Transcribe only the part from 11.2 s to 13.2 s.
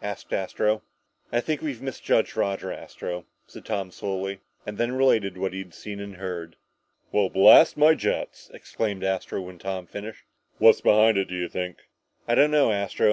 do you think?" "I don't know, Astro.